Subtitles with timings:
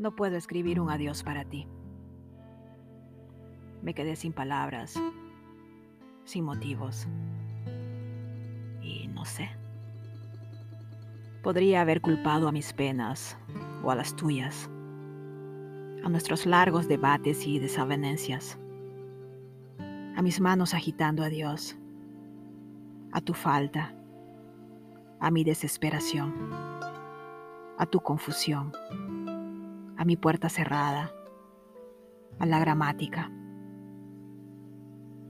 [0.00, 1.68] No puedo escribir un adiós para ti.
[3.82, 4.98] Me quedé sin palabras,
[6.24, 7.06] sin motivos.
[8.80, 9.50] Y no sé.
[11.42, 13.36] Podría haber culpado a mis penas
[13.84, 14.70] o a las tuyas,
[16.02, 18.58] a nuestros largos debates y desavenencias,
[20.16, 21.76] a mis manos agitando a Dios,
[23.12, 23.94] a tu falta,
[25.20, 26.32] a mi desesperación,
[27.76, 28.72] a tu confusión
[30.00, 31.12] a mi puerta cerrada,
[32.38, 33.30] a la gramática.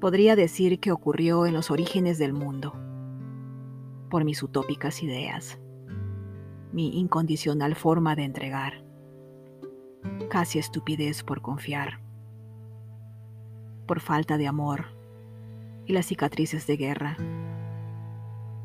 [0.00, 2.72] Podría decir que ocurrió en los orígenes del mundo,
[4.10, 5.60] por mis utópicas ideas,
[6.72, 8.82] mi incondicional forma de entregar,
[10.30, 12.00] casi estupidez por confiar,
[13.86, 14.86] por falta de amor
[15.84, 17.16] y las cicatrices de guerra,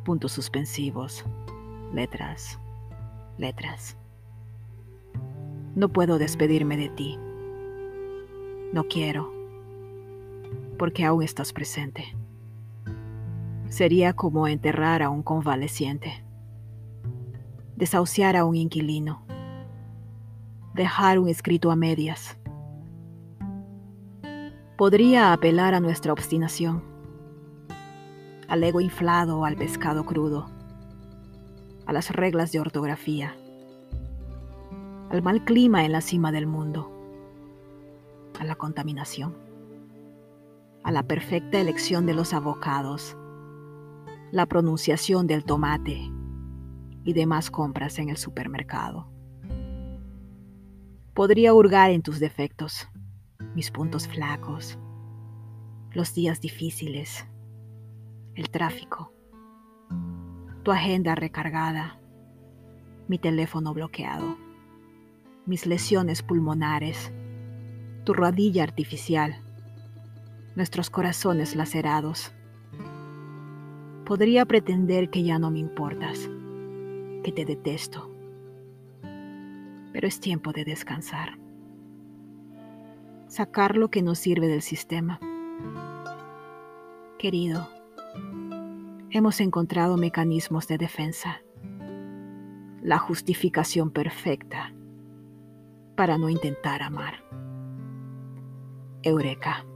[0.03, 1.23] puntos suspensivos,
[1.93, 2.59] letras,
[3.37, 4.00] letras.
[5.73, 7.17] No puedo despedirme de ti.
[8.73, 9.31] No quiero,
[10.77, 12.13] porque aún estás presente.
[13.69, 16.25] Sería como enterrar a un convaleciente,
[17.77, 19.25] desahuciar a un inquilino,
[20.73, 22.37] dejar un escrito a medias.
[24.77, 26.83] Podría apelar a nuestra obstinación,
[28.49, 30.49] al ego inflado al pescado crudo,
[31.85, 33.37] a las reglas de ortografía
[35.11, 36.89] al mal clima en la cima del mundo,
[38.39, 39.35] a la contaminación,
[40.85, 43.17] a la perfecta elección de los abocados,
[44.31, 46.09] la pronunciación del tomate
[47.03, 49.11] y demás compras en el supermercado.
[51.13, 52.87] Podría hurgar en tus defectos,
[53.53, 54.79] mis puntos flacos,
[55.91, 57.27] los días difíciles,
[58.35, 59.11] el tráfico,
[60.63, 61.99] tu agenda recargada,
[63.09, 64.50] mi teléfono bloqueado
[65.45, 67.11] mis lesiones pulmonares,
[68.03, 69.41] tu rodilla artificial,
[70.55, 72.31] nuestros corazones lacerados.
[74.05, 76.29] Podría pretender que ya no me importas,
[77.23, 78.11] que te detesto,
[79.93, 81.39] pero es tiempo de descansar,
[83.27, 85.19] sacar lo que nos sirve del sistema.
[87.17, 87.67] Querido,
[89.09, 91.41] hemos encontrado mecanismos de defensa,
[92.81, 94.73] la justificación perfecta
[96.01, 97.23] para no intentar amar.
[99.03, 99.70] Eureka.